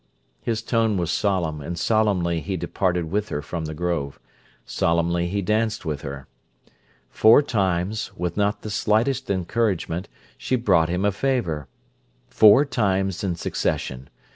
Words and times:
His 0.41 0.63
tone 0.63 0.97
was 0.97 1.11
solemn, 1.11 1.61
and 1.61 1.77
solemnly 1.77 2.39
he 2.39 2.57
departed 2.57 3.11
with 3.11 3.29
her 3.29 3.39
from 3.43 3.65
the 3.65 3.75
grove. 3.75 4.19
Solemnly 4.65 5.27
he 5.27 5.43
danced 5.43 5.85
with 5.85 6.01
her. 6.01 6.25
Four 7.11 7.43
times, 7.43 8.09
with 8.17 8.35
not 8.35 8.63
the 8.63 8.71
slightest 8.71 9.29
encouragement, 9.29 10.09
she 10.39 10.55
brought 10.55 10.89
him 10.89 11.05
a 11.05 11.11
favour: 11.11 11.67
four 12.31 12.65
times 12.65 13.23
in 13.23 13.35
succession. 13.35 14.09